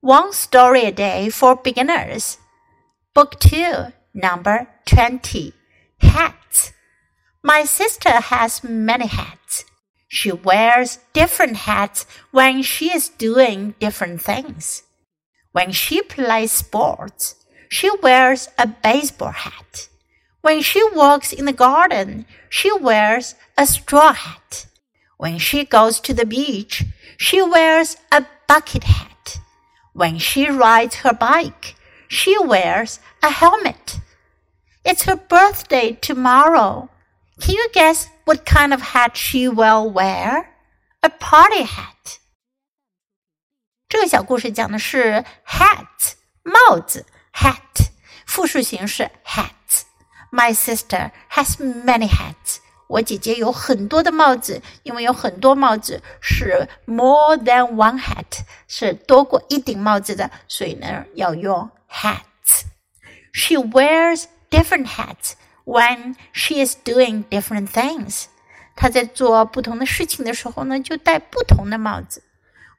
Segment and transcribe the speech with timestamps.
[0.00, 2.38] One Story a Day for Beginners,
[3.14, 5.52] Book 2, Number 20
[6.00, 6.72] Hats.
[7.42, 9.64] My sister has many hats.
[10.06, 14.84] She wears different hats when she is doing different things.
[15.50, 17.34] When she plays sports,
[17.68, 19.88] she wears a baseball hat.
[20.42, 24.66] When she walks in the garden, she wears a straw hat.
[25.16, 26.84] When she goes to the beach,
[27.16, 29.17] she wears a bucket hat.
[29.97, 31.75] When she rides her bike,
[32.07, 33.99] she wears a helmet.
[34.83, 36.89] It's her birthday tomorrow.
[37.39, 40.49] Can you guess what kind of hat she will wear?
[41.01, 42.19] A party hat.
[43.87, 46.13] 这个小故事讲的是 hat
[46.43, 47.89] 帽子 hat
[48.25, 52.57] 复数形式 hats。My sister has many hats.
[52.87, 65.33] 我姐姐有很多的帽子，因为有很多帽子是 more than one hat， 是多过一顶帽子的，所以呢要用 hats。She wears different hats
[65.65, 68.25] when she is doing different things。
[68.75, 72.23] 她在做不同的事情的时候呢，就戴不同的帽子。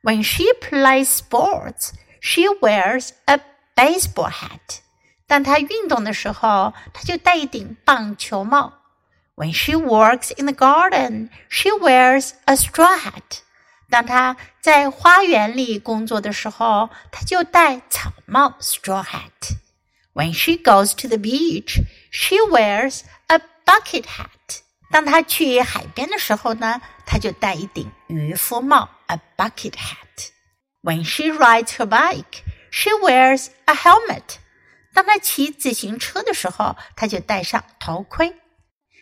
[0.02, 3.40] When she plays sports, she wears a
[3.74, 4.80] baseball hat。
[5.26, 8.74] 当她运动的时候，她就戴一顶棒球帽。
[9.36, 13.40] when she works in the garden, she wears a straw hat.
[13.89, 19.57] 当她在花园里工作的时候，她就戴草帽 （straw hat）。
[20.13, 21.81] When she goes to the beach,
[22.11, 24.61] she wears a bucket hat.
[24.91, 30.29] 当她去海边的时候呢，她就戴一顶渔夫帽 （a bucket hat）。
[30.81, 34.37] When she rides her bike, she wears a helmet.
[34.93, 38.35] 当她骑自行车的时候，她就戴上头盔。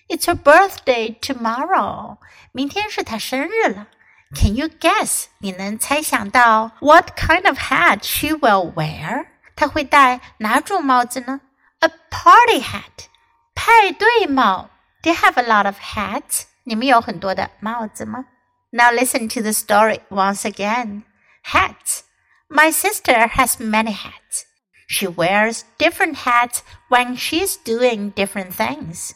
[0.09, 2.17] it's her birthday tomorrow.
[2.51, 3.87] 明天是她生日了。
[4.34, 5.26] Can you guess?
[5.38, 9.26] 你能猜想到 what kind of hat she will wear?
[9.54, 11.40] 她会戴哪种帽子呢？
[11.80, 13.08] A party hat.
[13.54, 14.70] 派对帽。
[15.02, 16.44] Do you have a lot of hats?
[16.64, 18.24] 你们有很多的帽子吗？
[18.70, 21.02] Now listen to the story once again.
[21.44, 22.02] Hats.
[22.48, 24.44] My sister has many hats.
[24.88, 29.12] She wears different hats when she's doing different things.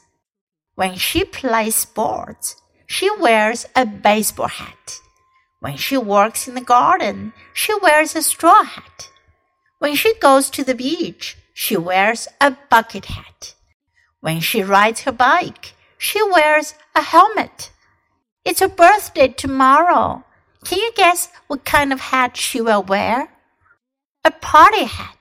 [0.75, 2.57] When she plays sports,
[2.92, 5.00] she wears a baseball hat.
[5.62, 9.10] When she works in the garden, she wears a straw hat.
[9.80, 13.56] When she goes to the beach, she wears a bucket hat.
[14.20, 17.72] When she rides her bike, she wears a helmet.
[18.44, 20.26] It's her birthday tomorrow.
[20.66, 23.30] Can you guess what kind of hat she will wear?
[24.26, 25.21] A party hat.